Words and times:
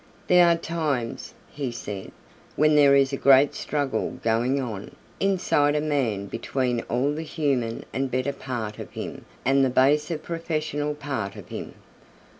"There 0.25 0.47
are 0.47 0.55
times," 0.55 1.35
he 1.51 1.71
said, 1.71 2.11
"when 2.55 2.75
there 2.75 2.95
is 2.95 3.13
a 3.13 3.17
great 3.17 3.53
struggle 3.53 4.17
going 4.23 4.59
on 4.59 4.95
inside 5.19 5.75
a 5.75 5.79
man 5.79 6.25
between 6.25 6.81
all 6.89 7.11
the 7.13 7.21
human 7.21 7.85
and 7.93 8.09
better 8.09 8.33
part 8.33 8.79
of 8.79 8.89
him 8.93 9.25
and 9.45 9.63
the 9.63 9.69
baser 9.69 10.17
professional 10.17 10.95
part 10.95 11.35
of 11.35 11.49
him. 11.49 11.75